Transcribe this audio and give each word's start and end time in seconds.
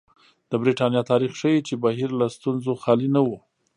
د 0.49 0.51
برېټانیا 0.61 1.01
تاریخ 1.11 1.31
ښيي 1.39 1.59
چې 1.67 1.73
بهیر 1.83 2.09
له 2.19 2.27
ستونزو 2.35 2.71
خالي 2.83 3.09
نه 3.15 3.21
و. 3.27 3.29